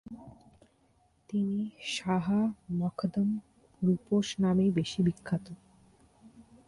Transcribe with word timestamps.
তিনি 1.29 1.59
শাহ 1.87 2.25
মখদুম 2.71 3.29
রূপোশ 3.81 4.27
নামেই 4.39 4.69
বেশী 4.77 4.99
বিখ্যাত। 5.05 5.45